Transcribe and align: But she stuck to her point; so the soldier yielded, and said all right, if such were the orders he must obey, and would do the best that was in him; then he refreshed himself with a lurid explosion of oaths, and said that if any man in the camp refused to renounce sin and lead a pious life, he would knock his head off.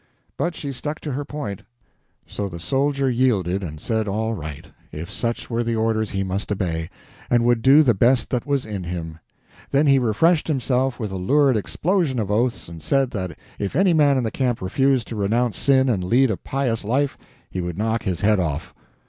But 0.35 0.55
she 0.55 0.71
stuck 0.73 0.99
to 1.01 1.11
her 1.11 1.23
point; 1.23 1.61
so 2.25 2.49
the 2.49 2.59
soldier 2.59 3.07
yielded, 3.07 3.61
and 3.61 3.79
said 3.79 4.07
all 4.07 4.33
right, 4.33 4.65
if 4.91 5.11
such 5.11 5.47
were 5.47 5.63
the 5.63 5.75
orders 5.75 6.09
he 6.09 6.23
must 6.23 6.51
obey, 6.51 6.89
and 7.29 7.45
would 7.45 7.61
do 7.61 7.83
the 7.83 7.93
best 7.93 8.31
that 8.31 8.47
was 8.47 8.65
in 8.65 8.85
him; 8.85 9.19
then 9.69 9.85
he 9.85 9.99
refreshed 9.99 10.47
himself 10.47 10.99
with 10.99 11.11
a 11.11 11.17
lurid 11.17 11.55
explosion 11.55 12.17
of 12.17 12.31
oaths, 12.31 12.67
and 12.67 12.81
said 12.81 13.11
that 13.11 13.37
if 13.59 13.75
any 13.75 13.93
man 13.93 14.17
in 14.17 14.23
the 14.23 14.31
camp 14.31 14.59
refused 14.59 15.07
to 15.09 15.15
renounce 15.15 15.55
sin 15.59 15.87
and 15.87 16.03
lead 16.03 16.31
a 16.31 16.37
pious 16.37 16.83
life, 16.83 17.15
he 17.51 17.61
would 17.61 17.77
knock 17.77 18.01
his 18.01 18.21
head 18.21 18.39
off. 18.39 18.73